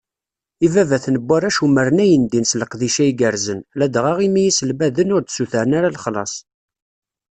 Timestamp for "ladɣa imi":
3.79-4.41